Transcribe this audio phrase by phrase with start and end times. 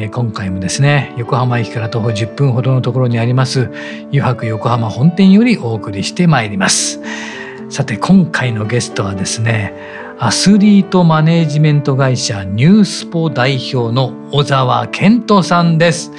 [0.00, 3.68] えー、今回もですね横浜駅から徒歩10分ほどのところにあります
[4.12, 7.00] 湯泊横浜本店よりお送りしてまいります。
[7.68, 9.74] さて今回のゲストはですね
[10.20, 16.10] アスリートマネジメント会社ニュースポ代表の小沢健人さんです。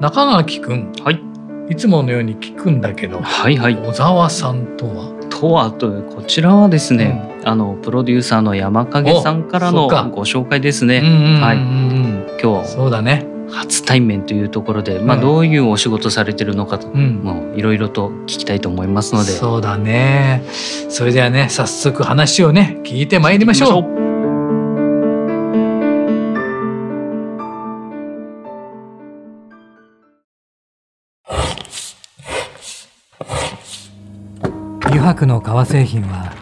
[0.00, 1.20] 中垣くん、はい、
[1.70, 5.18] いつものように聞くんだけど、はいはい、小沢さんとは？
[5.30, 11.00] とはとこちらはですね、うん、あのプロデューサーの山影さんからのご紹介ですね。
[11.40, 11.58] はい、
[12.40, 13.26] 今日そうだね。
[13.50, 19.30] 初対面というところで、まあ、どういうお仕事されてるのかと、うん、もういろいろと聞きたいと思いますので。
[19.30, 20.42] そうだね。
[20.90, 23.98] それではね早速話をね聞いてまいりましょう。
[34.88, 36.34] 油白の革製品は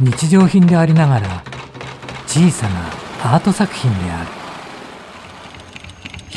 [0.00, 1.44] 日常品でありながら
[2.26, 2.88] 小さな
[3.34, 4.37] アート作品である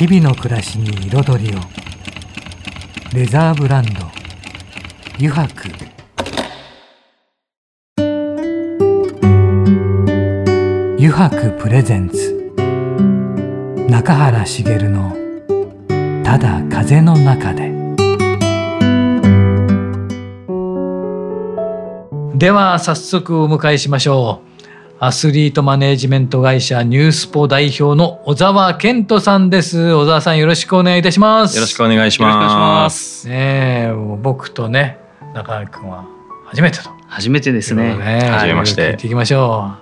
[0.04, 1.60] 日々の暮らしに彩りを。
[3.14, 3.90] レザーブランド。
[5.14, 5.68] 油白
[10.98, 12.52] 油白プレゼンツ。
[13.88, 15.16] 中原茂の
[16.26, 17.70] 「ただ風の中で」
[22.34, 24.51] では早速お迎えしましょう。
[25.04, 29.92] アスリートマネジメント会社ニュースポ代表の小沢健人さんです。
[29.92, 31.56] 小沢さんよろしくお願いいたします。
[31.56, 33.26] よろしくお願いします。
[33.26, 33.90] ね
[34.22, 35.00] 僕とね
[35.34, 36.06] 中川君は
[36.44, 36.90] 初めてと。
[37.08, 37.96] 初めてですね。
[37.98, 38.92] ね初めまして。
[38.92, 39.72] 聞いていきましょ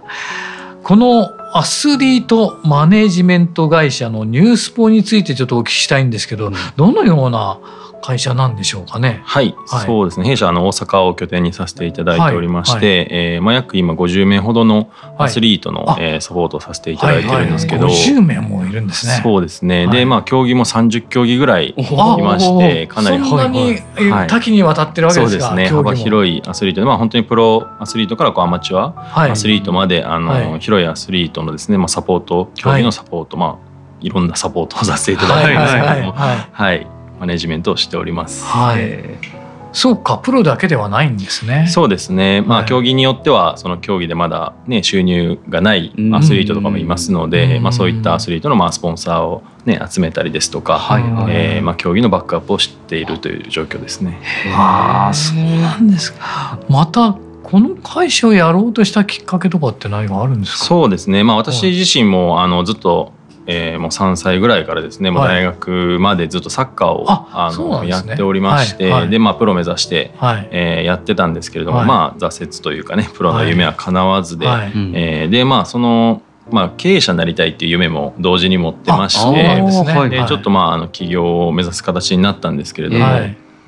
[0.80, 0.82] う。
[0.82, 7.60] このアスリートマネジメント会社のニュースポについてちょっとお聞きしたいんですけど、うん、どのような
[8.00, 9.22] 会社なんでしょうかね。
[9.24, 10.26] はい、はい、そうですね。
[10.26, 12.98] 弊社あの大阪を拠点にさせていただいておりまして、はい。
[12.98, 19.20] はい、えー、まあ約今50名ほどのアスリートの、はい、えー、サポートをさせていただいてるんですけど、はいはい、50名もいるんですね。
[19.22, 19.86] そうですね。
[19.88, 21.82] で、まあ競技も30競技ぐらいい
[22.22, 23.24] まして、かなり。
[23.24, 23.78] そんなに
[24.28, 25.48] 多岐にわたってるわけですか。
[25.48, 25.76] そうですね。
[25.76, 26.80] 幅広いアスリート。
[26.80, 38.44] で、まあ本当にプロアスリートからこうアマチュアアスリートまであの、広いアスリートのですね、まあサポート競技のサポート、まあいろんなサポートをさせていただいてますけども、はいマネジメントをしております。
[38.44, 39.04] はい、
[39.72, 41.66] そうかプロだけではないんですね。
[41.68, 42.40] そうですね。
[42.40, 54.18] まあ、競技によってはその競技でまだね収入がないアスリートとかもいますので、うん、まあそういったアスリートのまあスポンサーをね集めたりですとか、はいはい、えー、まあ競技のバックアップをしているという状況ですね。
[54.54, 56.58] ああそうなんですか。
[56.68, 60.64] またこの会社をやろうとしたきっかけとかって何かあるんですか？
[60.64, 61.22] そうですね。
[61.22, 63.12] まあ私自身もあのずっと
[63.46, 79.62] えー、もう3歳ぐらいからですね、もう大学までずっとサッカーをあの、ね、やっておりまして、でまあプロ目指して、はい、えー、やってたんですけれども、まあ挫折というかねプロの夢は叶わずで、はい、えー、でまあそのまあ、経営者になりたいっていう夢も同時に持ってまして
[80.08, 83.06] で、ちょっとまああの起業を目指す形になったんですけれども、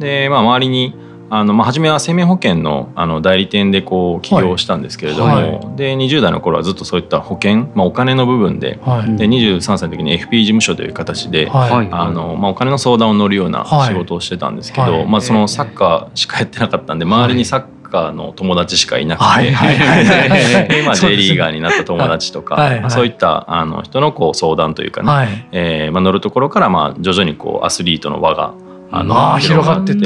[0.01, 0.95] でまあ、周りに
[1.35, 5.51] あのまあ、初めは生命保険のあの代理店でこう起業したんですけれども、はい。
[5.51, 28.53] はい、で20代の頃はずっとそういった保険、まあ、お金の部分で,、はい、で23歳の時に FP 事務所という形で、はい、あのまあ、お金の相談を乗るような仕事をしてたんですけど、まあ、そのサッカーしかやってなかったんで周りにサッカーの友達しかいなくて、今 J リーガーになった友達とか、そういったあの人のこう相談というかね、はい、えー、まあ、乗るところからまあ徐々にこうアスリートの輪が
[28.93, 29.97] あの広がってい、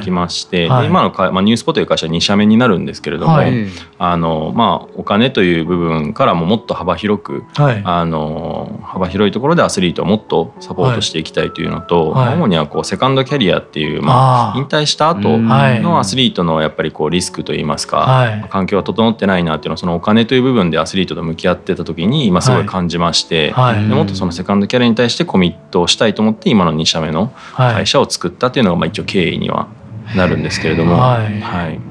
[0.00, 3.66] きまして、はい、で今のか、まあ、ニュースポという会社は2社目になるんですけれども、はい、
[3.98, 23.54] あのまあ、お金という部分からももっと幅広く、はい、あの幅広いところでアスリートをもっとサポートしていきたいというのと、はい、主にはこうセカンドキャリアっていう、まあ、引退した後のアスリートのやっぱりこうリスクといいますか、環境が整ってないなっていうのはそのお金という部分でアスリートと向き合ってた時に今すごい感じまして、で
[23.94, 29.68] もっとそのセカンドキャリアに対してコミットをしたいと思って今の2社目の会社を作ったっていうのがまあ一応経緯には
[30.14, 30.94] なるんですけれども。
[30.94, 31.89] はい、はい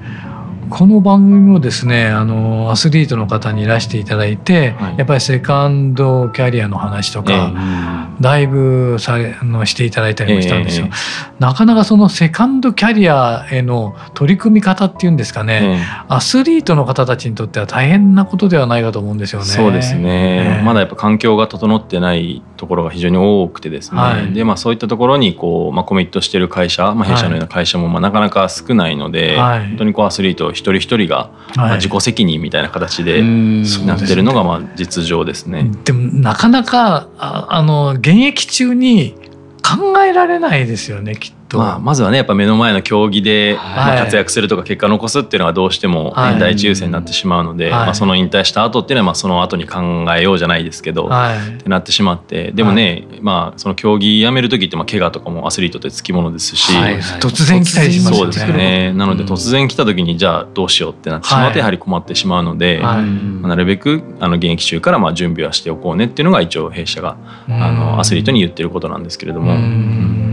[0.69, 10.94] この番組もですねあのアスリートの方にいらしていただいて、はい、やっぱりセカンドキャリアの話とか、えー、だいぶされあのしていただいたりもしたんですよ、えー、
[11.39, 19.45] なかなかそのセカンドキャリアへの取り組み方っていうんですかね、えー、アスリートの方たちにとっては大変なことではないかと思うんですよね。
[19.45, 35.71] そうですね、まだやっぱ環境が整ってないところが非常に多くてですね、はい、でまあそういったところにこう、まあ、コミットしてる会社、まあ、弊社のような会社もまあなかなか少ないので、はい、本当にこうアスリート一人一人が、まあ、自己責任みたいな形でなってるのがまあ実情ですね。
[35.85, 39.15] でもなかなかああの現役中に
[39.61, 41.57] 考えられないですよねきっと。
[41.57, 56.71] まあ、まずはねやっぱ目の前の競技で、まあ、活躍するとか結果残すっていうのはどうしても第一優先になってしまうので、はい、まあ、その引退した後っていうのはまあその後に考えようじゃないですけど、はい、ってなってしまってでもね、はい、まあ、その競技やめる時ってまあ怪我とかもアスリートってつきものですし、
[57.19, 58.33] 突然来たりしますよね。
[58.33, 58.93] そうですね。
[58.93, 67.17] なので突然来た時にじゃあどうしようってなってしまってやはり困ってしまうので、まあ、なるべくあの現役中からまあ準備はしておこうねっていうのが一応弊社が
[67.47, 70.28] あのアスリートに言ってることなんですけれども。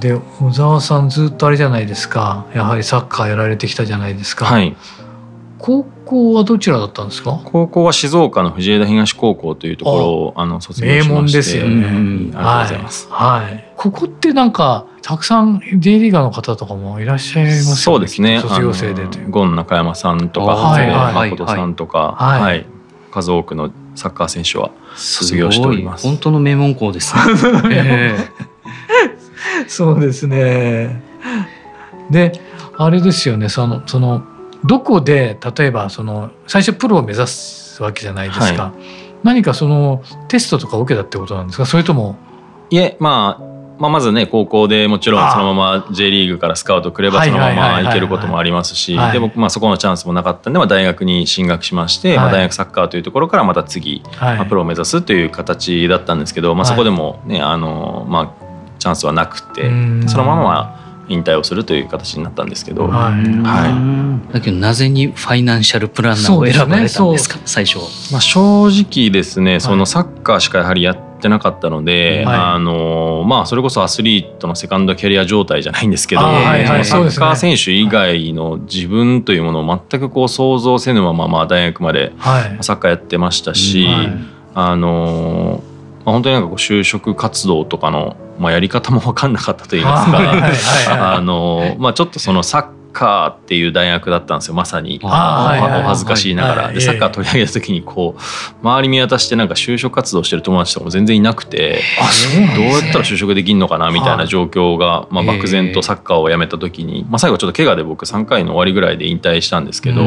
[0.00, 2.46] で小沢さんずっとあれじゃないですか。
[2.54, 4.46] やはりサッカーやられてきたじゃないですか。
[4.46, 4.74] はい、
[5.58, 7.40] 高校はどちらだったんですか？
[7.44, 11.08] 高校は静岡の藤枝東高校というところをあの卒業しまして。
[11.10, 17.76] 名門ですよね、ありがとうございます、はい、はい、ここってなんかたくさん J リーガーの方とかもいらっしゃいますよね。
[17.76, 18.40] そうですね。
[18.40, 22.66] 卒業生でというゴン中山さんとか長谷誠さんとか、はい、はい、
[23.10, 26.06] 数多くのサッカー選手は卒業しております。
[26.06, 27.22] 本当の名門校ですね、
[27.70, 28.49] えー
[29.68, 31.02] そうですね。
[32.10, 32.32] で
[32.76, 33.48] あれですよね。
[33.48, 34.22] そのその
[34.64, 38.72] どこで例えばその最初プロを目指すわけじゃないですか、はい、
[39.22, 41.66] 何かそのテストとか受けたってことなんですか？
[41.66, 42.16] それとも。
[42.70, 43.50] いえまあ
[43.80, 48.98] まあ、まずね高校でもちろんそのまま J リーグからスカウトくればそのまま行けることもありますし。
[49.12, 58.49] で僕まあそこのチャンスもなかったんでまあ大学に進学しまして、まあ、大学サッカーというところからまた次、まあ、プロを目指すという形だったんですけど、まあ、そこでもねあのまあ
[58.80, 59.70] チャンスはなくて
[60.08, 60.80] そのまま
[61.10, 63.12] 引退をするという形になったんですけど、はい、
[63.42, 67.84] はい、だけどなぜにファイナンシャルプランナーを選ばれたんですか、ね、最初は。
[68.12, 82.12] まあ、正直ですねそのサッカーしかやはりやってなかったので、はい、あのまあ、それこそアスリートのセカンドキャリア状態じゃないんですけど、はいはい、サッカー選手以外の自分というものを全くこう想像せぬまま、まあ、大学まで
[82.60, 83.88] サッカーやってましたし、
[84.54, 85.62] あの
[86.10, 91.14] まあ、本当になんかこう就職活動とかの、まあ、やり方も分かんなかったといいますか。
[91.16, 95.00] あの、まあ、ちょっとそのサッカーっていう大学だったんですよまさに。
[95.02, 98.20] お恥ずかしいながら、でサッカー取り上げた時にこう
[98.66, 101.80] 周り見渡してなんか就職活動してる友達とかも全然いなくて
[102.56, 110.02] どうやったら就職できるのかなみたいな状況が、まあ、漠然とサッカーをやめた時に、まあ、最後ちょっと怪我で僕3回の終わりぐらいで引退したんですけど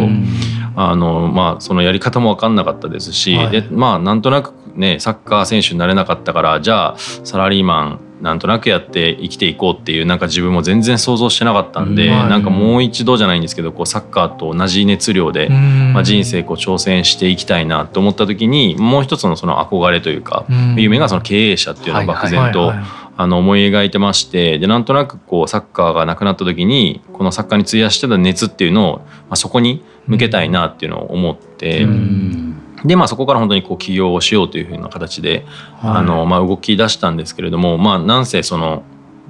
[0.75, 20.45] あの、まあ、そのやり方も分かんなかったですし、でまあなんとなくねサッカー選手になれなかったからじゃあサラリーマンなんとなくやって生きていこうっていうなんか自分も全然想像してなかったんで、うん、なんかもう一度じゃないんですけどこうサッカーと同じ熱量で、まあ、人生こう挑戦していきたいなと思った時にもう一つのその憧れというか、
[20.77, 22.73] 夢がその経営者っていうのを漠然と。
[23.15, 31.83] あの思い描いてましてでなんとなくこうサッカーがなくなった時にこのサッカーに費やしてた熱っていうのを、まあ、そこに向けたいなっていうのを思って。
[31.83, 32.52] うん
[32.85, 35.45] でまあそこから本当にこう起業をしようというふうな形で、
[35.77, 38.83] はい、あのまあ、動き出したんですけれどもまあなんせその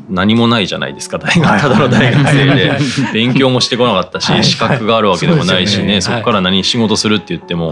[0.10, 2.78] 何もないじゃないですか大学ただの大学生で。
[3.14, 6.02] 勉強もしてこなかったし資格があるわけでもないしね。
[6.02, 7.72] そこから何仕事するって言っても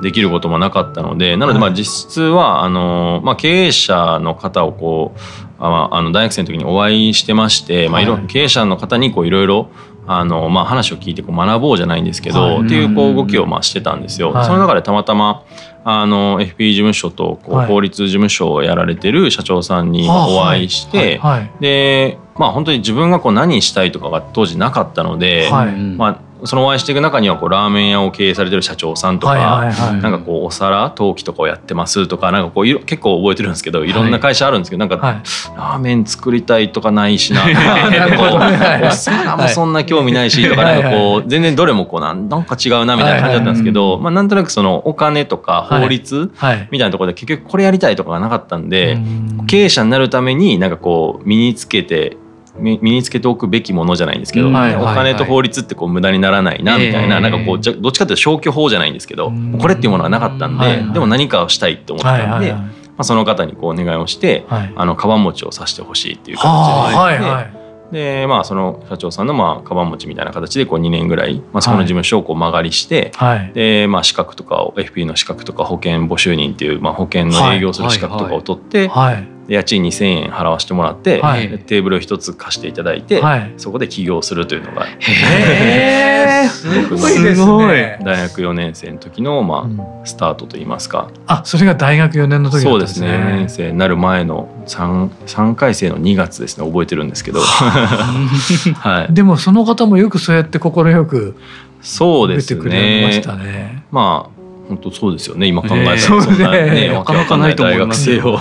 [0.00, 5.20] できることもなかったのでなのでまあ実質はあの、まあ、経営者の方をこう
[5.58, 9.70] あの大学生の時にお会いしてまして、まあ、いろ経営者の方にこういろいろ
[10.08, 14.32] あのまあ、話を聞いてこう学ぼうじゃないんですけど、はい、っていうこう動きをまあしてたんですよ。
[14.32, 15.44] はい、その中でたまたま
[15.84, 21.20] あの FP 事務所とこう法律事務所をやられてる社長さんにお会いして、
[21.60, 25.48] でまあ本当に自分がこう何したいとかが当時なかったので、
[25.96, 33.92] まあそのお会いしていく中にはこうラーメン屋を経営されてる社長さんとか、はいはいはい、なんかこうお皿陶器とかをやってますとかなんかこう結構覚えてるんですけどい。
[33.92, 35.22] ろんな会社あるんですけど、はい、なんか、
[35.56, 46.30] ラーメン作りたいとかないしなとか お皿もそんな興味ないしとかなんかこう全然どれもこうなんなんか違うなみたいな感じだったんですけど、まあ、なんとなくそのお金とか法律
[46.70, 48.98] みたいなところで結局これやりたいとかがなかったんで、
[49.46, 52.16] 経営者になるためになんかこう身につけて
[52.58, 79.14] 身につけておくべきものじゃないんですけど、お金と法律ってこう無駄にならないなみたいな,、なんかこうどっちかというと消去法じゃないんですけど、これっていうものはなかったんで、でも何かをしたいって思ったんで、まあ、その方にこうお願いをして、あのカバン持ちをさしてほしいっていう形で、でまあその社長さんのまあカバン持ちみたいな形でこう2年ぐらい、まあ、そこの事務所をこう間借りして、はい、でまあ資格とかを FP の資格とか保険募集人っていうまあ保険の営業する資格とかを取って、はい。
[79.14, 87.98] はい家賃2,000円払わせてもらって、はい、テーブルを1つ貸していただいて、はい、そこで起業するというのがへ すごいですね。
[88.04, 89.68] 大学4年生の時の、ま
[90.02, 91.08] あ、スタートといいますか。
[91.26, 93.08] あそれが大学4年の時そうですね。
[93.08, 100.72] 4年生になる前の 3, 3回生の2月ですね覚えてるんですけど、 はい、でもその方もよくそうやって快
[101.06, 101.36] く
[101.80, 103.84] そうですね。
[103.90, 104.35] まあ
[104.68, 105.46] 本当そうですよね。
[105.46, 108.38] 今考えたらそんなね、なかなかない大学生を、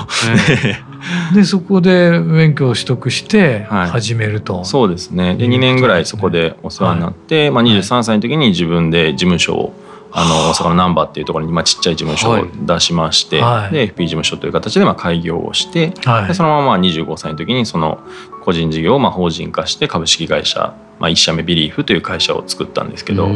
[1.34, 5.36] でそこで免許を取得して始めると、はい、そうですね。
[5.36, 9.74] で2年ぐらいそこでお世話になって、はい、まあ、23歳の時に自分で事務所を
[10.18, 18.00] あの大阪の難波っていうところに、まあ、ちっちゃい事務所を出しまして、はい、で FP 事務所という形でまあ開業をして、はい、でそのまま25歳の時にその
[18.42, 23.28] 個人事業をまあ法人化して株式会社、まあ、1社目ビリーフという会社を作ったんですけど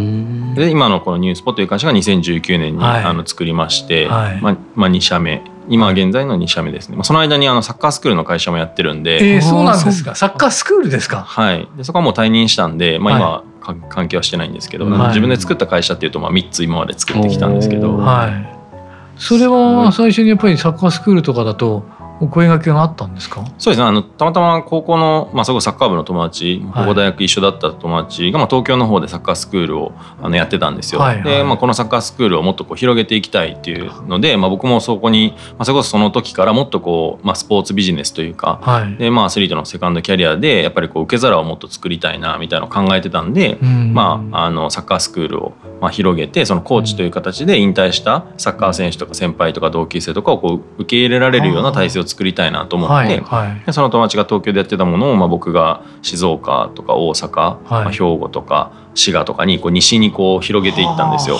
[0.55, 10.15] で今のこのニュースポという会社が2019年に、あの作りまして、まあまあ、2社目今現在の2社目ですね、まあ、その間にあのサッカースクールの会社もやってるんで、えー、そうなんですか？
[10.15, 11.21] サッカースクールですか？
[11.21, 11.67] はい。
[11.77, 21.85] でそこはもう退任したんで、まあ、今、関係はしてないんですけど、はい、自分で作った会社っていうとまあ3つ今まで作ってきたんですけど、はい、それは最初にやっぱりサッカースクールとかだと
[22.21, 23.45] お声掛けがあったんですか？
[23.57, 23.83] そうですね。
[23.83, 31.01] あのたまたま高校の、まあ、そこサッカー部の友達高校大学一緒だった友達が、まあ、東京の方でサッカースクールをあのやってたんですよ。
[31.01, 43.93] はいはい、で、まあ、このサッカースクールをもっとこう広げていきたいっていうので、まあ、僕もそこに、まあ、それこそその時からもっとこう、まあ、スポーツビジネスというか、はい、でまあ、アスリートのセカンドキャリアでやっぱりこう受け皿をもっと作りたいなみたいなのを考えてたんで、ん。
[43.93, 53.15] まあ、あのサッカースクールをまあ広げてそのコーチという形で引退したサッカー選手とか先輩とか同級生とかをこう受け入れられるような体制を作りたいなと思って。
[53.15, 57.65] って、はいはい、その友達が東京でやってたものを、まあ、僕が静岡とか大阪、はい。
[57.69, 61.37] まあ、兵庫とか滋賀とかにこう西にこう広げていったんですよ。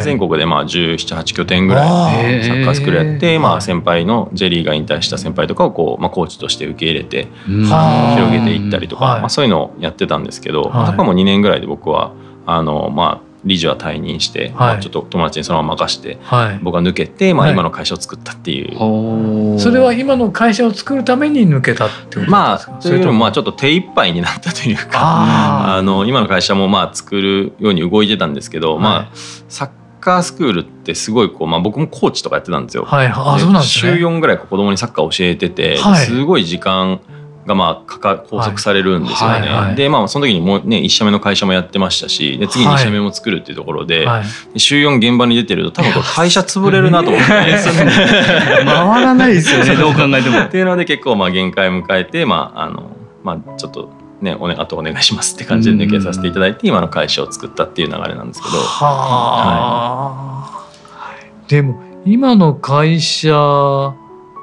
[0.00, 12.12] 全国でまあ1718拠点ぐらいサッカースクールやって、まあ、先輩のジェリーが引退した先輩とかをこう、まあ、コーチとして受け入れて広げていったりとか、まあ、そういうのをやってたんですけど、はい、そこはもう2年ぐらいで僕は
[12.46, 22.30] あのまあ理事は退任して、はい、まあ、ちょっと友達にそのまま任して、はい、僕は抜けて、まあ、今の会社を作ったっていう、はい、それは今の会社を作るために抜けたってことですか？
[22.30, 29.16] まあそれともまあちょっと手一杯になったというかあの今の会社もまあ作るように動いてたんですけど、まあ
[29.48, 32.84] サッカースクールってすごいこう、まあ、僕もコーチとかやってたんですよ。
[32.84, 35.76] はい、あそうなんですね、週4ぐらい子供にサッカー教えてて、
[36.06, 37.00] すごい時間
[37.48, 39.38] がまあかか拘束されるんですよね。
[39.38, 44.22] はいはいはい、でまあその時にもうね1社目の会社もやってましたしで次2社目も作るっていうところで、は
[44.54, 47.44] い、週4現場に出てると多分これ会社潰れるなと思って回
[49.02, 50.40] らないですよねどう考えても。
[50.40, 52.90] っていうので結構まあ限界迎えてまああの
[53.24, 53.90] まあちょっと。
[54.18, 58.56] ね、おね、あとお願いしますって感じで抜けさせていただいて今の会社を作ったっていう流れなんですけど。
[58.58, 58.88] は
[60.48, 61.14] あ、は
[61.46, 63.38] い、でも今の会社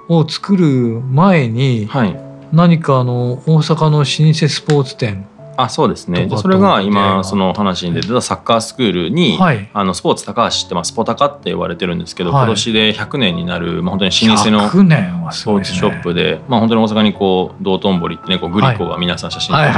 [0.07, 5.27] を作る前に、はい、何かあの大阪の老舗スポーツ店。
[5.57, 6.29] あそうですね。
[6.37, 19.73] それが今その話に出てたサッカースクールに、はい、あのスポーツ高橋って、まあ、スポタカって言われてるんですけど、はい、今年で100年になる、まあ、本当に老舗のスポーツショップで、まあ、本当に大阪にこう道頓堀ってねこうグリコが皆さん写真撮って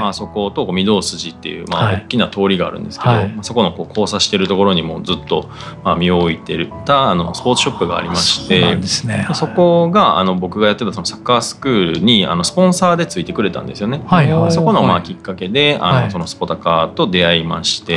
[0.00, 5.48] まあそことこう御堂筋っていう、まあ、大きな通りがあるんですけど、はい、まあ、そこのこう交差してるところにもずっと、
[5.84, 6.50] まあ、身を置いて
[6.84, 14.02] たあのスポーツショップがありましてそ,、ね、そこがあの僕がやってたそのサッカースクールにあのスポンサーでついてくれたんですよね。
[14.06, 17.96] はいはい、そこのまあきっかけであの、そのスポタカーと出会いまして、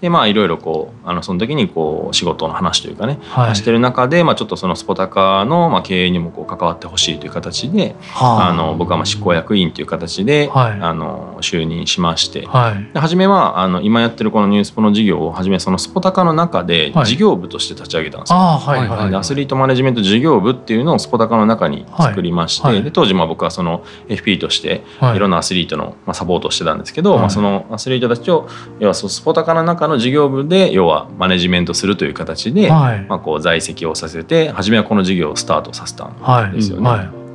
[0.00, 18.38] でまあいろいろこうあのその時にこう仕事の話というかね、はい、してる中で、まあ、ちょっとそのスポタカのまあ経営にもこう関わってほしいという形で、はあ、あの僕はまあ執行役員という形で、はい、あの就任しまして、はい、で初めはあの今やってるこのニュースポの事業を初めそのスポタカの中で事業部として立ち上げたんですよ。
[18.38, 24.82] はいはい、アスリートマネジメント事業部っていうのをスポタカの中に作りまして、で当時まあ僕はその FP として
[25.14, 25.18] い。
[25.18, 36.88] ろんなアスリートのまあサポートをしてたんですけど、まあ、そのアスリートたちを要はスポタカの中の事業部で要はマネジメントするという形で、はい、まあ、こう在籍をさせて初めはこの事業をスタートさせたんですよね。
[36.88, 37.06] はい。
[37.06, 37.27] うん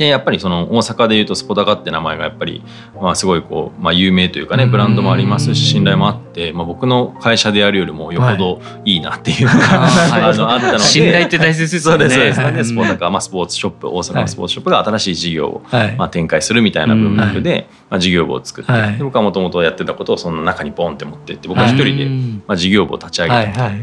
[0.00, 2.62] でやっぱりその大阪でいうとスポタカって名前がやっぱり
[2.98, 8.96] まあすごいこうまあ有名というかねブランドもありますし信頼もあってまあ僕の会社でやるよりもよほどい。
[8.96, 10.78] いなっていうのが、はい、 あのあったので。
[10.78, 12.08] 信頼って大切ですよね。
[12.08, 12.70] そうですそうです。
[12.70, 15.62] スポタカまあスポーツショップ大阪のスポーツショップが新しい事業を
[15.98, 22.06] まあ展開するみたいな文脈でまあ事業部を作って、僕はもともとやってたことをその中にボンって持ってって僕は一人で
[22.46, 23.74] まあ事業部を立ち上げたと。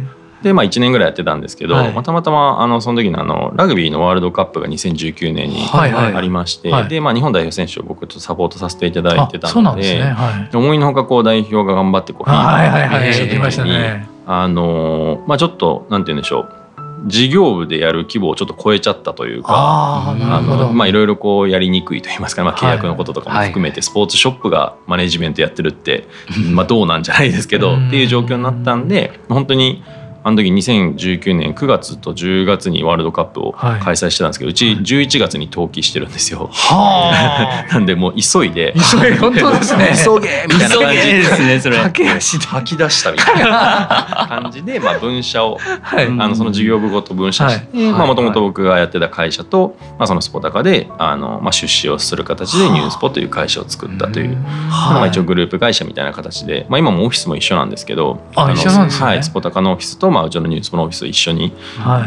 [0.42, 16.58] でまあ1年ぐらいやってたんですけど、はい、またまたまあのその時のあのラグビーのワールドカップが2019年にありまして、はいはい、でまあ、日本代表選手を僕とサポートさせていただいてたので、ねはい、思いのほかこう代表が頑張ってこうフィーバーをした時にあのまあちょっとなんて言うんでしょう。
[17.06, 26.08] 事業部でやる規模をちょっと超えちゃったというかあのまあいろいろこうやりにくいと言いますか、まあ、契約のこととかも含めてスポーツショップがマネジメントやってるって、
[26.52, 29.84] まあどうなんじゃないですけどっていう状況になったんで本当に。
[30.28, 36.50] あの時2019年9月と10月にワールドカップを開催してたんですけど、はい、うち11月に登記してるんですよ。
[36.52, 38.74] はあ、 なんでもう急いで。
[38.76, 39.94] 急い 本当ですね。
[39.96, 61.54] 急げみたいな感じですねそれ駆け足で吐き出したみたいな感じで、まあ、分社を、はい、あのその事業部ごと分社して、まあもともと僕がやってた会社と、まあ、そのスポタカであの、まあ、出資をする形でニュースポという会社を作ったという、まあ、一応グループ会社みたいな形で、まあ、今もオフィスも一緒なんですけどあ一緒なんですね、はい、スポタカのオフィスと、まあ、うちのニュースポのオフィス一緒に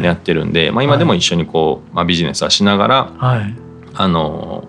[0.03, 3.57] やってるんで、はい、まあ、今でも一緒にこう、まあ、ビジネスはしながら、はい、
[3.95, 4.69] あの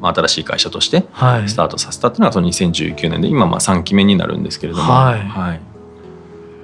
[0.00, 1.04] まあ、新しい会社として
[1.46, 5.60] スタートさせたっていうのがその2019年で今まあ3期目になるんですけれども、はい、はい、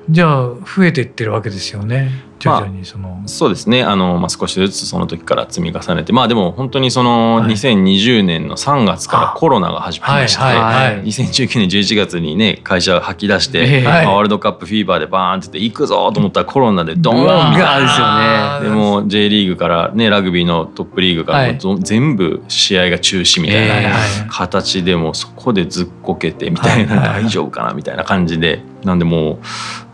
[0.09, 2.11] じゃあ増えていってるわけですよね。
[2.39, 3.83] 徐々にその、まあ、そうですね。
[3.83, 6.13] あの、まあ、少しずつその時から積み重ねて。
[6.13, 18.61] まあでも本当にその2020年の3月からコロナが始まりまして、はいはいはい、2019年11月にね会社が吐き出して、まあ、ワールドカップフィーバーでバーンってって行くぞと思ったらコロナでドーンみたいな。
[18.63, 23.97] でも J リーグからねラグビーのトップリーグから全部試合が中止みたいな
[24.31, 28.63] 形でもそこでずっこけてみたいな大丈夫かなみたいな感じで。
[28.85, 29.41] なんでも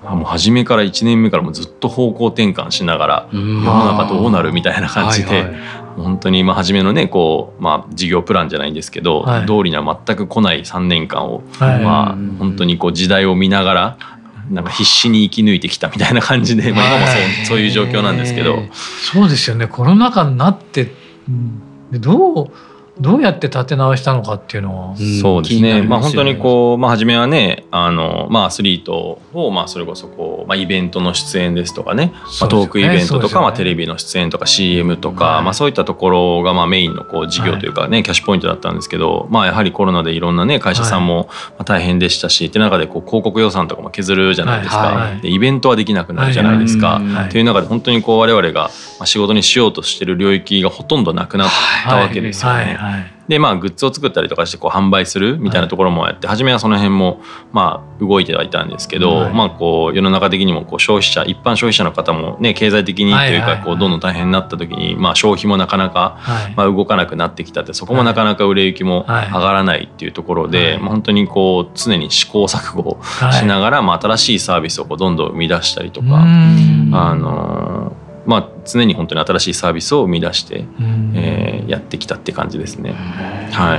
[0.03, 5.55] うもう初めから1年目からもずっと方向転換しながら世の中どうなるみたいな感じで、はいはい、
[5.97, 13.99] 本当にまあ初めのねこう、まあ、事業プランじゃないんですけど、はい、通りには全く来ない3年間を、はい、まあ、本当にこう時代を見ながら
[14.51, 18.59] なんか必死に生き抜いてきたみたいな感じで、まあ、今もそうそういう状況なんですけど。
[18.73, 19.67] そうですよね。
[19.67, 20.93] コロナ禍になって
[21.93, 22.51] どう
[23.01, 41.31] どうやって立て直したのかっていうのは、そうですね、まあ、本当にこう、まあ、初めはねあの、まあ、アスリートを、まあ、それこそこう、まあ、イベントの出演ですとかね、まあ、トークイベントとか、ね、まあ、テレビの出演とか CM とか、はい、まあ、そういったところがまあメインのこう事業というかね、はい、キャッシュポイントだったんですけど、まあ、やはりコロナでいろんな、ね、会社さんも
[41.65, 47.01] 大変でしたし、はい、って中でこう広告予算とかも削るじゃないですか、でイベントはできなくなるじゃないですか。
[47.31, 47.40] とい。
[47.40, 48.71] う中で本当にこう我々が
[49.07, 51.51] 仕事にしようとしてる領域がほとんどなくなっ
[51.85, 52.82] たわけですよね。
[53.29, 57.21] でまあグッズを作ったりとかしてこう販売するみたいなところもやって、はい、初めはその辺も
[57.53, 66.18] まあ動いてはいたんですけど、はい、まあこう世の中的にもこう消費者一般消費者の方もね経済的にというかこうどんどん大変になった時にまあ消費もなかなか
[66.57, 72.99] まあ動かなくなってきたってそこもなかなか売れ行きも上がらないっていうところで、まあ、本当にこう常に試行錯誤
[73.33, 81.22] しながらまあ新しいサービスをこうどんどん生み出したりとかあのまあ、常に本当に新しいサービスを生み出して、えー、
[81.73, 82.93] やってきたって感じですね。
[82.93, 83.77] は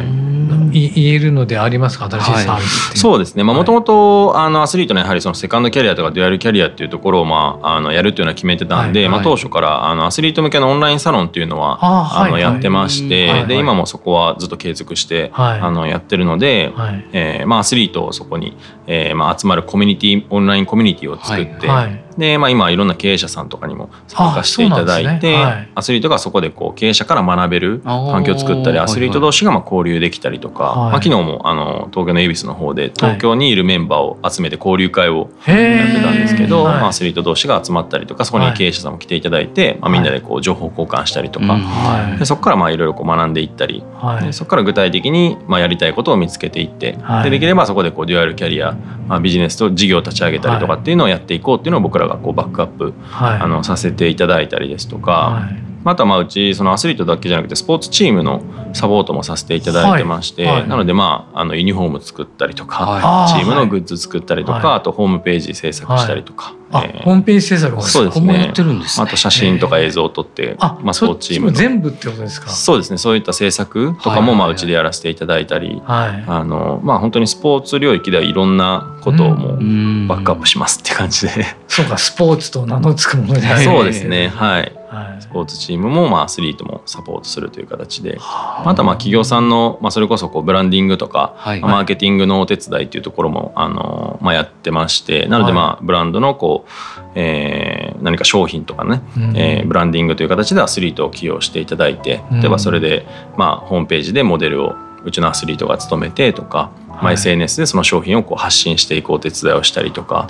[0.72, 2.10] い、言えるのでありますか？
[2.10, 3.44] 新しいサービス、はい、そうですね。
[3.44, 25.43] もともとアスリートのやはりそのセカンドキャリアとかデュアルキャリアっていうところを、まあ、あのやるっていうのは決めてたんで、はいはい、まあ、当初からあのアスリート向けのオンラインサロンっていうのはあのやってまして、はいはい、で今もそこはずっと継続して、はい、あのやってるので、はい、えー、まあ、アスリートをそこに、えーまあ、集まるコミュニティオンラインコミュニティを作って、はいで、まあ、今いろんな経営者さんとかにも参加していただいて、ね。
[25.43, 43.84] はい、アスリートがそこでこう経営者から学べる環境を作ったりアスリート同士がまあ交流できたりとか、はい、まあ、昨日もあの東京の恵比寿の方で東京にいるメンバーを集めて交流会をやってたんですけど、まあ、アスリート同士が集まったりとかそこに経営者さんも来ていただいて、まあ、みんなでこう情報交換したりとか、でそこからまあいろいろこう学んでいったり、
[44.21, 48.73] でそこから具体的にまあやりたいことを見つけていって、でできればそこでこうデュアルキャリア、
[49.08, 58.41] まあ、ビジネスと事業を立ち上げたりとかっていうのをやっていこうっていうのを僕らがこうバックアップはい、あのさせていただいたりですとか、はい、あとはまあうちそのアスリートだけじゃなくてスポーツチームの
[58.74, 60.60] サポートもさせていただいてまして、はい。
[60.62, 68.54] はい、なのでまああのユニフォーム作ったりとか、はい、チームのグッズ作ったりとか、あとホームページ制作したりとか、えー、ホームページ制作そうですね。
[69.00, 72.50] あと写真とか映像を撮って、まあ、スポーツチーム全部ってことですか？
[72.50, 72.98] そうですね。
[72.98, 84.30] そういった制作とかもまあうちでやらせていただいたり、あのまあ本当にスポーツ領域ではいろんなことをもうバックアップしますって感じで、そうかスポーツと名の付くものでそうですね。
[84.30, 96.72] はいはい、スポーツチームもまあアスリートもサポートするという形で、はあ、またまあ企業さんの、まあ、それこそこうブランディングとか、はい、マーケティングのお手伝いっていうところもあの、まあ、やってましてなのでまあブランドのこう、
[97.16, 110.30] えー、何か商品とかね、うん、えー、ブランディングという形でアスリートを起用していただいて例えばそれで、まあ、ホームページでモデルをうちのアスリートが勤めてとか、まあ、SNS でその商品をこう発信していこう手伝いをしたりとか、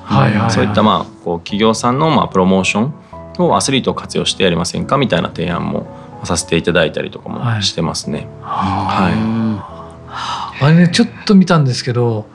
[0.49, 3.02] そういったまあこう企業さんのまあプロモーション
[3.39, 5.87] をアスリートを活用してやりませんかみたいな提案も
[6.23, 8.27] させていただいたりとかもしてますね。
[8.41, 9.13] はい、
[10.07, 12.25] はい、あれねちょっと見たんですけど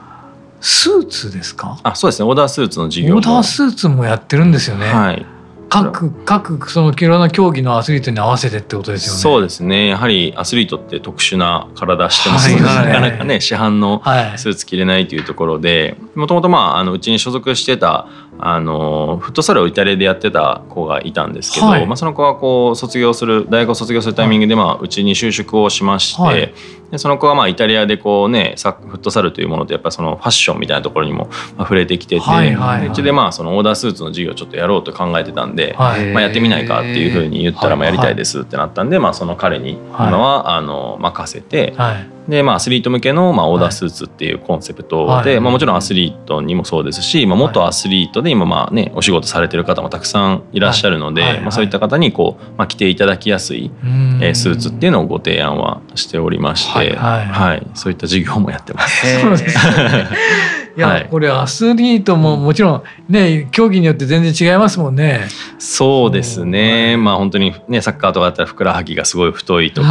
[0.61, 1.79] スーツですか？
[1.83, 2.27] あそうですね。
[2.27, 4.87] オーダースーツの事業オーダースーツもやってるんですよね。
[4.87, 5.25] はい。
[5.71, 9.19] 各各そのいろんな競技のアスリートに合わせてってことですよね。
[9.19, 9.87] そうですね。
[9.87, 14.01] やはりアスリートって特殊な体してますので、はい、なかなかね市販の
[14.35, 18.07] スーツ着れないというところで、もともとまああのうちに所属してた
[18.41, 26.21] あのフットサルをイタリアでやってた子がいたんですけど、はい、まあその子がこう卒業する大学を卒業するタイミングでまあうちに就職をしまして。
[26.21, 26.53] はい。
[26.91, 59.05] でその子はまあイタリアでこうねフットサルというものでやっぱそのファッションみたいなところにも触れてきてて、はいはいはい、うちでまあそのオーダースーツの授業をちょっとやろうと考えてたんで、はい、まあ、やってみないかっていうふうに言ったらまあやりたいですってなったんで、まあ、その彼に今はあの任せて、はいで、まあ、アスリート向けの、まあ、オーダースーツっていうコンセプトで、はい、まあ、もちろんアスリートにもそうですし、まあ、元アスリートで今、まあね、お仕事されてる方もたくさんいらっしゃるので、はい、まあ、そういった方にこう、まあ、着ていただきやすい、えー、スーツっていうのをご提案はしておりまして、はい、はい、そういった事業もやってます。
[60.79, 65.27] いや、はい、これアスリートももちろんね競技によって全然違いますもんね。
[65.57, 66.95] そうですね。
[66.95, 69.87] まあ本当にねサッカーとかだったらふくらはぎがすごい太いとか、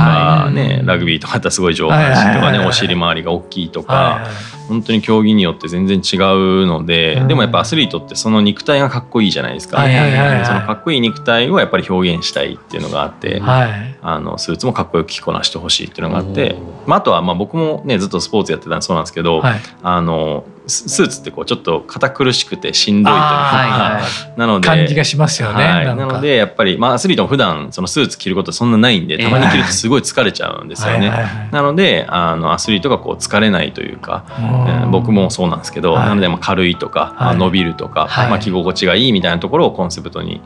[0.46, 4.26] はい、ねラグビーとかだったらすごい上半身とかねお尻周りが大きいとか、
[4.68, 9.78] 本当に競技によって全然違うので、うん、でもやっぱアスリートってその肉体がかっこいいじゃないですか。
[9.78, 24.02] そのかっこいい肉体をやっぱり表現したいっていうのがあって、はい、あのスーツもかっこよく着こなしてほしいっていうのがあって、まああとはまあ僕もねずっとスポーツやってたんそうなんですけど、はい、あのスーツってこうちょっと堅苦しくてしんどいというか、はいはい、
[24.38, 24.68] なので。
[24.68, 31.10] 感じがしますよね、はい、なのでやっぱり、まあ、アスリートも普段そのスーツ着ることそんなないんでたまに着るとすごい疲れちゃうんですよね、
[31.52, 40.40] なのであのアスリートがこう疲れないというか、えー、僕もそうなんですけど、なのでまあ軽いとか、まあ、伸びるとか、まあ、着心地がいいみたいなところをコンセプトに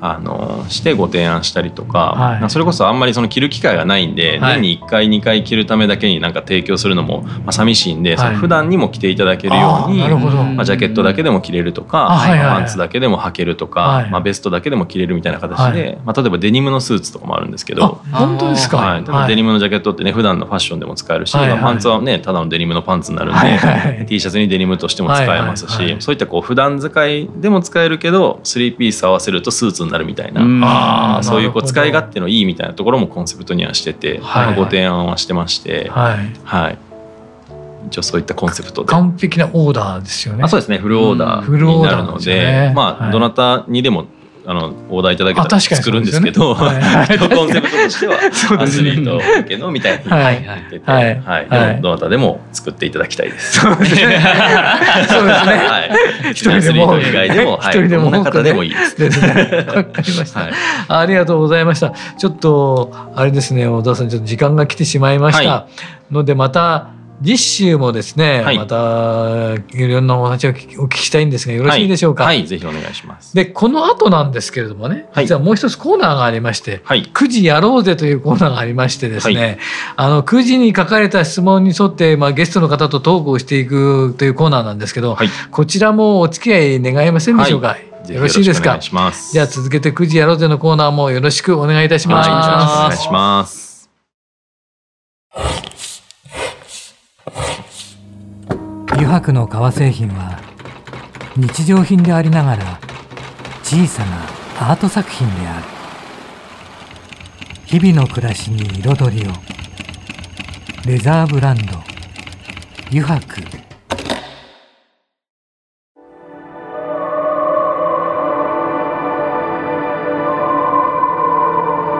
[0.00, 10.06] あのしてご提案したりとか、はい、それこそあんまりその着る機会がないんで、はい、年に1回2回着るためだけになんか提供するのもまあ寂しいんで、はい、普段にも着ていただけるように
[10.56, 31.18] まあ、ジャケットだけでも着れるとか、パンツだけでも履けるとか、まあ、ベストだけでも着れるみたいな形で、まあ、例えばデニムのスーツとかもあるんですけど本当ですか、はい、デニムのジャケットってね普段のファッションでも使えるし、まあ、パンツはねただのデニムのパンツになるんで、はいはい、T シャツにデニムとしても使えますし、そういったこう普段使いでも使えるけどスリーピース合わせるとスーツになるみたいな。
[31.18, 34.46] あそういうこう使い勝手のいいみたいなところもコンセプトにはしてて、はい。
[34.46, 36.78] はい、ご提案はしてまして、はい、はい、
[37.88, 38.88] 一応そういったコンセプトで。
[38.88, 40.44] 完璧なオーダーですよね。
[40.44, 40.78] あそうですね。
[40.78, 44.06] フルオーダーになるのでね、まあ、はい、どなたにでも
[44.48, 48.16] あのオーダーいただけたら作るんですけど、ねはい、 コンセプトとしては
[48.60, 53.60] アスリート向けのみたいに言ってて、はいはいはい、どなたでも作っていただきたいです。
[53.60, 54.16] そうですね。
[54.16, 55.80] は
[56.28, 56.30] い。
[56.30, 59.20] 一人でも以外でも、一人でも、どんな方でもいいです。
[59.20, 60.52] わかりました、はい。
[60.88, 61.92] ありがとうございました。
[62.16, 65.66] ちょっとあれですね、小田さんちょっと時間が来てしまいました、
[66.12, 66.95] のでまた。
[67.20, 73.34] 実習もですね、はい、またいろんなお話をお聞きしたいんですがよろしいでしょうか、はい、はい、ぜひお願いします。
[73.34, 79.58] でこの後なんですけれどもね、実はもう一つコーナーがありまして「はい、9時やろうぜ」というコーナーがありましてですね、
[79.96, 85.16] あの9時に書かれた質問に沿って、まあ、ゲストの方とトークをしていくというコーナーなんですけど、
[85.50, 87.76] こちらもお付き合い願えませんでしょうか、
[88.08, 88.78] よろしいですか？
[88.78, 92.28] じゃあ続けて9時やろうぜのコーナーもよろしくお願いいたします。
[92.28, 93.65] お願いします
[98.96, 100.40] 油白の革製品は
[101.36, 102.80] 日常品でありながら
[103.62, 105.66] 小さなアート作品である。
[107.66, 109.32] 日々の暮らしに彩りを。
[110.86, 111.74] レザーブランド。
[112.90, 113.42] 油白。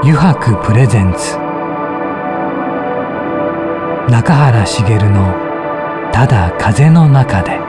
[0.03, 1.37] 油白プレゼンツ。
[4.11, 5.46] 中原茂の
[6.17, 7.61] ただ風の中で。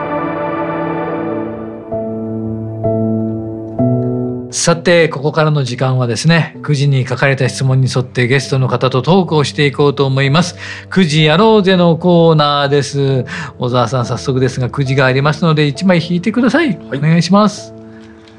[4.50, 10.56] さてここからの時間はですね9時に書かれた質問に沿ってゲストの方とトークをしていこうと思います。
[10.88, 13.26] 9時やろうぜのコーナーです。
[13.58, 17.74] 小沢さん早速ですが9時がありますので1枚引いてください、はい、お願いします。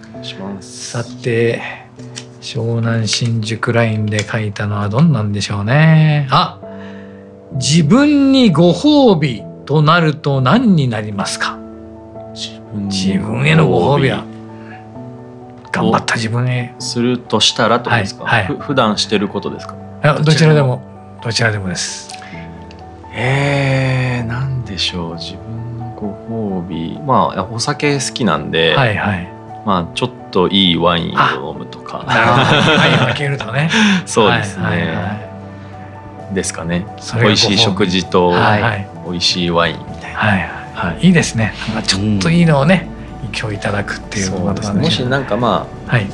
[0.10, 0.90] お願いします。
[0.90, 1.62] さて
[2.42, 6.28] 湘南新宿ラインで書いたのはどんなんでしょうね。
[6.32, 6.60] あ
[7.54, 11.60] 自分にご褒美となると何になりますか？
[12.34, 14.26] 自分へのご褒美は。
[15.72, 16.74] 頑張った自分へ。
[16.80, 19.76] するとしたらとですか、はいはい、普段してることですか？
[20.26, 20.82] どちらでも
[21.24, 22.10] どちらでもです。
[23.14, 25.14] えー、なんでしょう。
[25.20, 27.00] 自分のご褒美。
[27.06, 29.32] まあお酒好きなんで、はいはい、
[29.68, 32.06] まあちょっといいワインを飲むとか。
[32.08, 33.70] ワイン開けるとね。
[34.08, 34.64] そうですね。
[34.64, 35.10] はいはいは
[36.32, 36.34] い。
[36.34, 36.88] ですかね。
[37.22, 37.34] 美。
[37.34, 38.32] 味しい食事と
[39.10, 40.40] 美味しいワインみたいな、はい
[40.74, 41.10] はい、い。
[41.10, 41.54] いですね。
[41.86, 42.88] ちょっといいのをね、
[43.38, 44.82] 今日いただくっていうことですね。
[44.82, 46.08] もしなんかまあ、はい、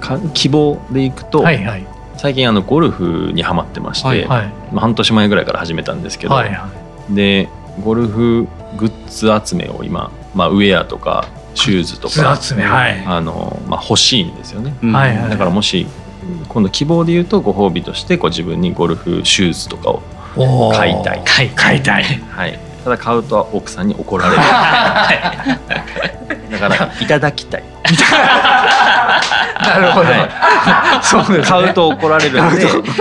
[0.00, 6.68] か希望でいくと、はいはい、最近あのゴルフにはまってまして、はいはい、まあ、半年前ぐらいから始めたんですけど、はいは
[7.10, 7.48] い、で
[7.82, 15.86] ゴルフグッズ集めを今、まあ、ウェアとかシューズとか集め、はい、あのまあ、欲しいんですよね、はいはい、だからもし
[16.48, 20.02] 今度希望で言うとご褒美としてこう自分にゴルフシューズとかを
[20.72, 21.22] 買いたい。
[21.54, 24.36] 買いたい、はい、ただ買うと奥さんに怒られる。
[26.52, 27.62] だからいただきたい。
[29.62, 32.56] なるほど、はい、そうです、ね、買うと怒られるん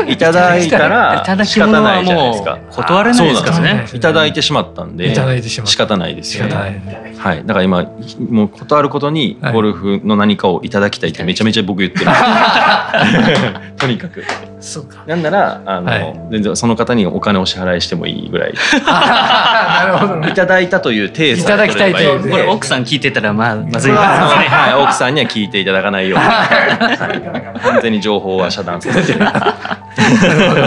[0.06, 2.60] でいただいたら仕方ないじゃないですか。
[2.70, 3.88] 断れないですからね。
[3.94, 5.72] いただいてしまったんでいただいてしまった。
[5.72, 7.16] 仕方ないですよね。
[7.18, 7.44] はい。
[7.46, 7.86] だから今
[8.30, 12.06] もう断ることにゴルフの何かをいただきたいってめちゃめちゃ僕言ってる
[13.78, 14.24] とにかく
[14.62, 15.04] そうか。
[15.08, 18.54] なんならあの、はい、全然その方にお金を支払いしてもいいぐらい。
[18.86, 22.30] なるほど、ね、いただいたという体いただきたいという。
[22.30, 29.20] これ奥さん聞いてたらまあまずいですね、はい、奥さんには聞いていただかないように、はい、完全に情報は遮断させて。
[29.20, 30.62] なるほど。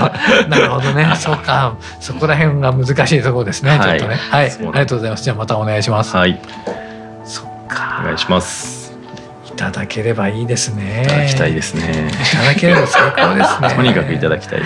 [0.48, 1.12] なるほどね。
[1.16, 1.76] そうか。
[2.00, 4.16] そこら辺が難しいところですね、はい、ちょっとね。
[4.16, 5.24] はい、ありがとうございます。
[5.24, 6.16] じゃあまたお願いします。
[6.16, 6.38] はい。
[7.24, 8.00] そっか。
[8.02, 8.72] お願いします。
[8.72, 8.73] い
[9.54, 11.04] ただければいいですね。
[11.04, 12.10] いただきたいですね。
[12.10, 13.74] いただければ最高ですね。
[13.76, 14.62] とにかくいただきたい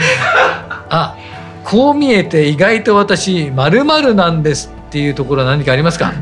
[0.90, 1.16] あ
[1.64, 6.12] こう見えて意外と私まるまるなんですっていうところは何かありますか？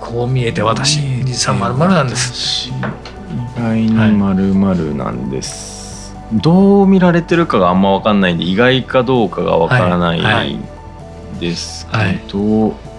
[0.00, 2.68] こう見えて私実はまるまるなんです。
[2.68, 2.72] 意
[3.56, 10.58] 外にまるまるなんです、はい、どう見られてるかがあんま分かんないんで意外かどうかが分からない
[11.40, 12.93] ですけど、はいはい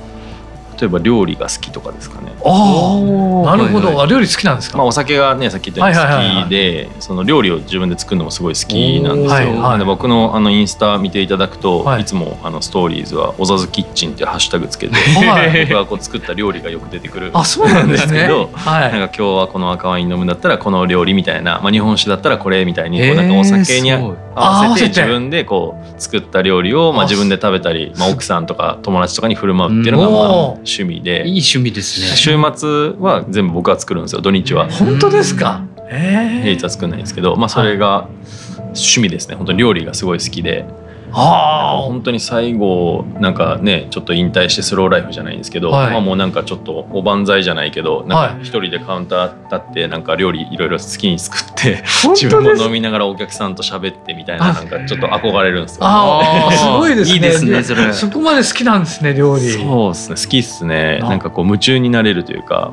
[0.80, 2.34] 例えば料理が好きとかですかね。
[2.44, 4.78] ああ、なるほど、はいはい、料理好きなんですか？
[4.78, 9.30] まあお酒がねさっき言ったように好きで、その料理を自分で作るのもすごい好きなんですよ。
[9.30, 17.32] はいはい、で僕のあのインスタ見ていただくと、はい、いつもあのストーリーズはおざずキッチンっていうハッシュタグつけて、 はい、僕がこう作った料理がよく出てくる。
[17.34, 31.28] あそうなんですけど、はい、なんか今日はこの赤ワイン飲むんだったらこの料理みたいな、まあ日本酒だったらこれみたいにこうなんかお酒に合わせて自分でこう作った料理をまあ自分で食べたり、まあ奥さんとか友達とかに振る舞うっていうのがまあ趣味で。
[31.28, 32.08] いい趣味ですね。
[32.16, 34.70] 週末は全部僕が作るんですよ土日は。
[34.70, 35.64] 本当ですか？
[35.90, 38.10] 平日は作んないんですけどまあそれが
[38.58, 39.36] 趣味ですね。
[39.36, 40.66] 本当に料理がすごい好きで
[41.12, 51.84] はあ、本当に最後なんかねちょっと引退してスローライフじゃないんですけど、はい、まあ、もうなんかちょっとおばんざいじゃないけどなんか一人でカウンター立ってなんか料理いろいろ好きに作って
[52.16, 57.16] 自分も飲みながらお客さんと喋ってみたいななんかちょっと憧れるんですよ、あ すごいですね。
[57.16, 57.94] いいですねそれ。
[57.94, 59.52] そこまで好きなんですね料理。
[59.52, 61.00] そうですね好きっすね。
[61.00, 62.72] なんかこう夢中になれるというか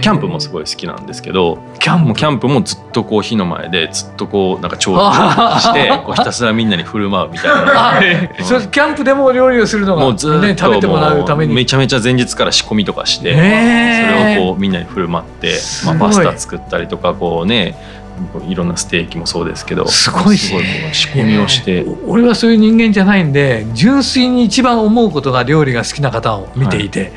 [0.00, 2.14] キャンプもすごい好きなんですけどキャンプ？
[2.14, 4.98] キャンプもずっとこう火の前でずっとこうなんか調理
[5.60, 7.98] してこうひたすらみんなに振る舞うみたいな、
[8.38, 11.54] うん、それキャンプでも料理をするのがもうずっと、ね、食べてもらうために。
[11.54, 17.76] めちゃめちゃ前日から仕込みとかしてそれをこうみんなに振る舞って、まあ、パスタ作ったりとかこうね
[18.48, 27.12] いろんなステーキもそうですけどすごいすごい仕込みをして、俺はそういう人間じゃないんで純粋に一番思うことが料理が好きな方を見ていて、はい、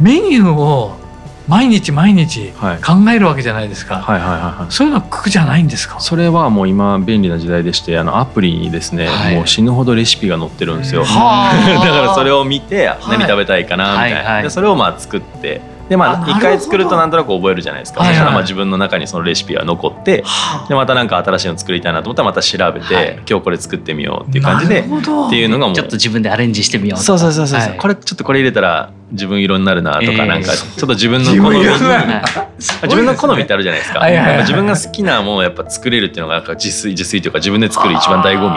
[0.00, 0.96] メニューを
[1.48, 5.98] 毎日毎日考えるわけじゃないですか、はいはいはいはい、そういうの苦じゃないんですか？
[5.98, 11.14] それはもう今便利な時代でしてあのアプリにですね、はい、もう死ぬほどレシピが載ってるんですよ、 だか
[12.02, 20.22] らそれを見て何食べたいかなみたいな、はいはい、でそれをまあ作ってでまあ一回作るとなんとなく覚えるじゃないですか、そしたらまあ自分の中にそのレシピが残って、
[20.68, 24.82] でまたなんか新しいの作りたいなと思ったらまた調べて、今日これ作ってみようっていう感じでっ
[25.30, 25.74] ていうのがもう。
[25.74, 31.58] ちょっと自分でアレンジしてみようそうそうそうそう、これちょっとこれ入れたら自分色になるなとか、なんかちょっと自分の好み。
[32.58, 34.04] 自分の好みってあるじゃないですか、
[34.40, 38.48] 自分が好きなものをやっぱ作れるっていうのがなんか自炊自炊というか自分で作る一番醍醐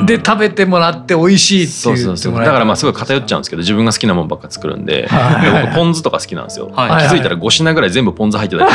[0.00, 0.06] 味。
[0.06, 2.34] で食べてもらって美味しいってそうそうそう。
[2.34, 8.70] だからまあすごい偏っちゃうんですけど自分が好きなものばっか作るんで僕ポン酢とか好きなんですよ、気づいたら5品ぐらい全部ポン酢入ってたり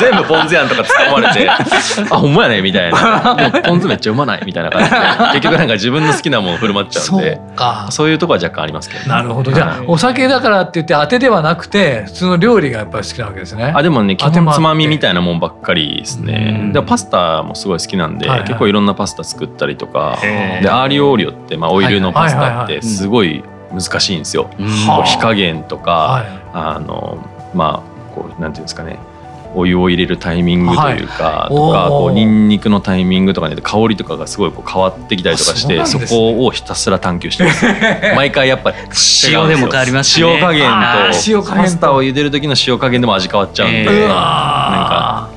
[0.00, 1.56] 全部ポン酢やんとか突っ込まれてあ
[2.16, 3.36] ほんまやねみたいな。
[3.64, 4.96] ポン酢めっちゃうまないみたいな感じで。
[5.32, 7.40] 結局なんか自分の好きなもの振る舞っちゃうんで。
[7.90, 9.52] そういうとこは若干ありますけど、ね、なるほど。
[9.52, 13.72] じゃあ、お酒だからって言って当てではなくて普通の料理がやっぱり好きなわけですね。
[13.74, 16.70] あでもね基本つまみみたいなもんばっかりですね。
[16.72, 24.50] でパスタもすごい好きなんで、はいはい、結構いろんなパスタ作ったりとかでアーリオオーリオって、まあ、オイルのパスタってすごい難しいんですよ、
[25.04, 27.18] 火加減とか、はい、あの
[27.54, 28.98] まあこうなんていうんですかね
[29.56, 37.64] お湯を入れるタイミングというか、はい、とかこうニンニクのタイミングとかね香りとかがすごいこう変わってきたりとかしてそ、ね,、こをひたすら探求してます。
[38.14, 38.74] 毎回やっぱ
[39.28, 40.76] 塩でも変わります、ね、塩加減と
[41.26, 44.85] 塩加減パスタを茹でる時の塩加減でも味変わっちゃうんで、えー、なんか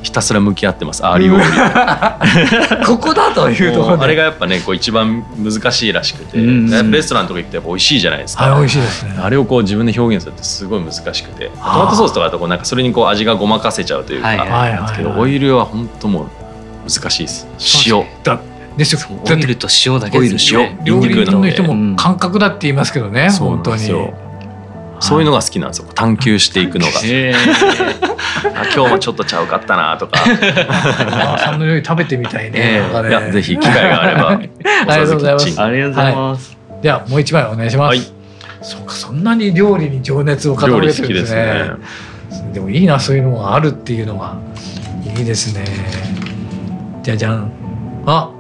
[0.02, 1.06] ひたすら向き合ってます。
[1.06, 9.16] アーリーオーリ ここだというところあれがやっぱねこう一番難しいらしくて、レストランとか行ってやっぱ美味しいじゃないですか、はい、美味しいですね。
[9.22, 11.46] あれをこう自分で表現するってすごい難しくて。
[11.46, 14.82] トマトソースとかだとこうなんかそれにこう味がごまかせちゃうというか、はいはいはい。
[14.82, 16.28] ですけどオイルは本当もう
[16.90, 17.48] 難しいです。
[17.88, 18.40] 塩だ
[18.78, 19.00] ですよ。
[19.10, 20.80] オイルと塩だけですね。
[20.84, 23.90] 料理人の人も感覚だって言いますけどね、うん、本当に
[25.00, 25.88] そういうのが好きなんですよ。
[25.94, 26.92] 探求していくのが、
[28.76, 30.20] 今日もちょっとちゃうかったなとか。
[31.40, 34.30] さんの料理食べてみたいね、えー、いやぜひ機会があれば。
[34.88, 35.62] ありがとうございます。
[35.62, 38.02] ありがとうございます、はい、ではもう一枚お願いします、はい、
[38.62, 41.10] そうかそんなに料理に情熱を傾けてるんですね。
[41.10, 42.52] ですね。
[42.54, 44.38] でもいいなそういうのがあるっていうのが。
[45.18, 45.66] いいですね。
[47.04, 47.52] じゃじゃん。
[48.06, 48.32] あ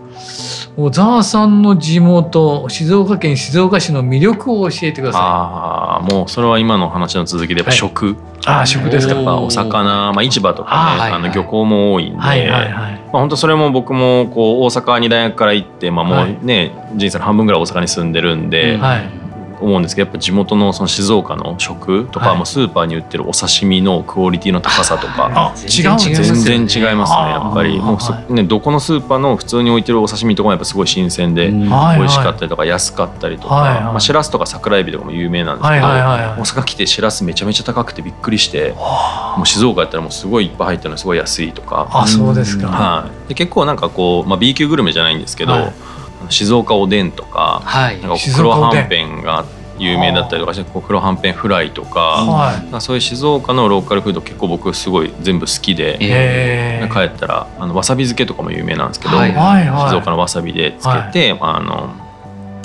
[0.80, 5.22] 小沢さんの地元静岡県静岡市の魅力を教えてください。
[5.22, 8.16] ああもうそれは今の話の続きでやっぱ食、はい、
[8.62, 9.14] あ食ですか。
[9.14, 12.94] やっぱお魚、まあ、市場とかねあ、はいはい、あの漁港も多いんで、はいはいはい。
[12.94, 19.19] まあ、本当それも僕もこう大阪に大学から行って、まあ、もうね、はい、人生の半分ぐらい大阪に住んでるんで、はい
[19.62, 27.80] 思うんですけどやっぱ地元のその静岡の食とか、もスーパーに売ってるお刺身のクオリティの高さとか、違う全然違いますねやっぱり。
[27.80, 27.98] も
[28.30, 38.74] うねどこのスーパーの普通に置いてるお刺身とかもやっぱすごい新鮮で美味しかったりとか安かったりとか、まあ、しらすとか桜えびとかも有名なんですけど、大阪来てしらすめちゃめちゃ高くてびっくりして
[39.38, 41.88] もう静岡やったらもうすごいいっぱい入ってるのすごい安いとか。
[41.92, 45.72] あそうですか、はい、で結構なんかこう、まあ、B 級グルメじゃないんですけど、
[46.30, 49.46] 静岡おでんとか,、はい、なんか黒はんぺんが。
[49.80, 59.32] 有名だったりとかして黒はんぺんフライとか、はい、そういう静岡のローカルフード結構僕すごい全部好きで、えー、帰ったらあのわさび漬けとかも有名なんですけど、はい。
[59.32, 61.96] はいはい、静岡のわさびでつけて、はい、あの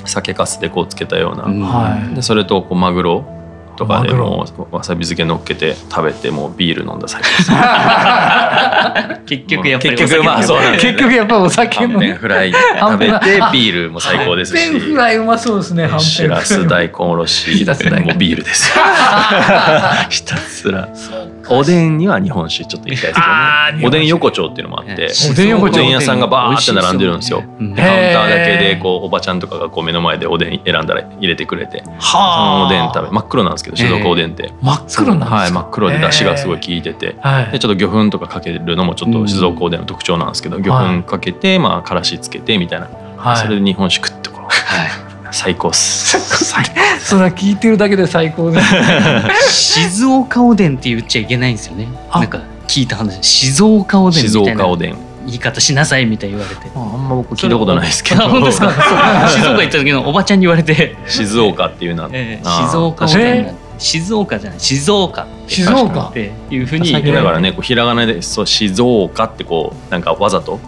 [0.04, 3.33] 酒かすでこうつけたような、はい、でそれとこうマグロ
[3.76, 7.28] とかでもわさび漬け乗っけて食べてもビール飲んだ最高
[9.26, 14.78] 結局やっぱり結局まあそう結局やっぱお酒のフライ食べてビールも最高ですし。
[14.78, 18.72] フライうまそうですねしらす大根おろしもうビールです。
[20.10, 20.88] ひたすら
[21.48, 23.26] おでんには日本酒ちょっと行きたいですけ
[23.72, 27.40] どねおでん横丁っていうのもあっておでん横丁屋さんがバーって並んでるんですよ。
[27.40, 34.52] カウンターだけでこうおばちゃんとかがこう目の前でおでん選んだら入れてくれてそのおでん食べ真っ黒なんですけど静岡おでんって。
[34.62, 37.16] 真っ黒なんですはい真っ黒で出汁がすごい効いてて。
[37.52, 42.88] でちょっと魚粉とかかけるのもちょっと静岡おでんの特徴なんですけど魚粉かけてまあからしつけてみたいな。
[43.36, 46.16] それで日本酒食ってこう最高っす。
[47.04, 48.60] それは聞いてるだけで最高で
[49.50, 49.82] す。
[49.82, 51.88] 静岡おでんって言っちゃいけないんですよね。
[52.14, 53.22] なんか聞いた話。
[53.22, 54.96] 静岡おでんみたいな静岡おでん。
[55.26, 58.28] 言い方しなさいみたいに言われてあんま僕聞いたことないですけど。
[58.28, 58.70] 本当ですか？
[59.34, 60.96] 静岡行った時のおばちゃんに言われて。
[61.06, 64.60] 静岡っていうのは、えー、静岡おでん静岡じゃない。
[64.60, 65.26] 静岡。
[65.48, 66.00] 静岡？
[66.10, 66.92] っていうふうに。
[66.92, 70.60] だからねこうひらがなでそう静岡ってこうなんかわざと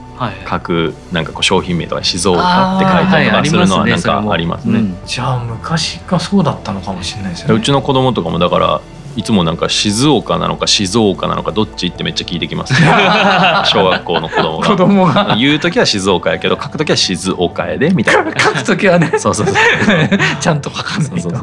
[0.49, 4.95] 書くなんかこう商品名とか静岡って書いたりとかするのはなんかありますね。
[5.07, 7.55] じゃあ昔がそうだったのかもしれないですよね。
[7.55, 8.81] うちの子供とかもだから
[9.17, 12.89] いつもなんか静岡なのか静岡なのかどっちってめっちゃ聞いてきます、ね、
[13.67, 14.69] 小学校の子供が。
[14.69, 15.37] 子供が。
[15.39, 18.33] 言う時は静岡やけど書く時は静岡やでみたいな。
[18.39, 19.13] 書く時はね。
[19.19, 19.57] そうそうそう。
[20.41, 21.21] ちゃんと書かないと。
[21.21, 21.41] そうそう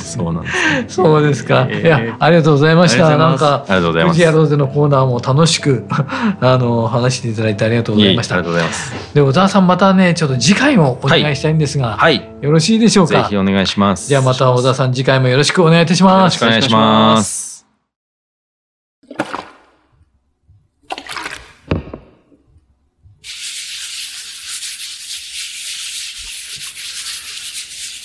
[0.00, 0.32] そう。
[0.32, 3.16] なんです、そうですか、いやありがとうございました。
[3.16, 4.14] なんかありがとうございます。
[4.14, 8.36] 藤谷ローゼのコーナーも楽しくあの話していただいてありがとうございました。
[8.36, 8.92] ありがとうございます。
[9.14, 13.22] で小沢さんまたねちょっと次回もお願いしたいんですが、はい、よろしいでしょうか？
[13.22, 14.08] ぜひお願いします。
[14.08, 16.14] じゃあまた小沢さん次回もよろしくお願いいたします。
[16.18, 17.01] よろしくお願いします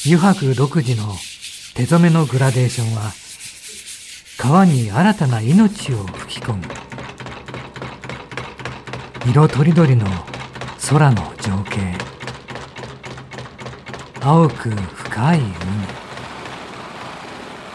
[0.03, 1.13] 油白独自の
[1.75, 3.12] 手染めのグラデーションは
[4.38, 6.63] 川に新たな命を吹き込む。
[9.29, 10.07] 色とりどりの
[10.89, 11.95] 空の情景。
[14.21, 15.96] 青く深い海。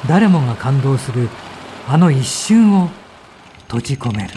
[0.08, 1.28] 誰もが感動する
[1.88, 2.90] あの一瞬を
[3.66, 4.30] 閉じ込める。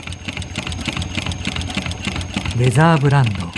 [2.58, 3.52] レザーブランド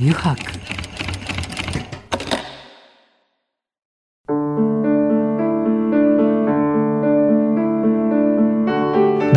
[0.00, 0.59] 油白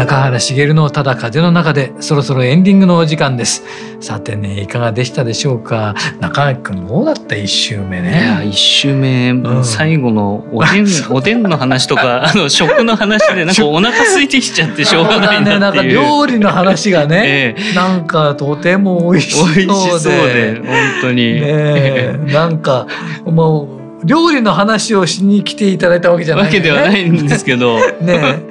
[0.03, 3.63] 中原茂のただ風の中でそろそろエンディングのお時間です。
[4.01, 5.95] さてねいかがでしたでしょうか？
[6.19, 8.09] 中垣君どうだった一周目ね？
[8.09, 19.65] いや一周目、うん、最後のおでん おでんの話とか あの食の話でなんかお腹空いてきちゃってしょうがないなっていう、ね、なんか料理の話がね、 ええ、なんかとても美味しそうで。
[19.65, 22.87] 美味しそうで本当に、ね、なんか
[23.23, 23.72] もう
[24.05, 27.79] 料理の話をしに来ていただいたわけじゃない、ね、わけではないんですけど。
[28.01, 28.43] ね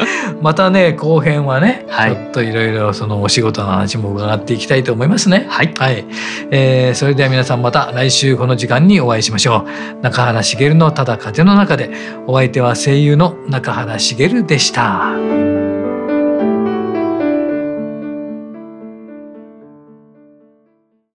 [0.42, 5.46] またね後編はね、はい、ちょっといろいろそのお仕事の話も伺っていきたいと思いますね。
[5.48, 6.04] はい、はい、
[6.50, 9.64] えー、それでは皆さんまた来週この時間にお会いしましょ
[10.00, 10.02] う。
[10.02, 11.90] 中原茂のただ風の中で
[12.26, 15.51] お相手は声優の中原茂でした。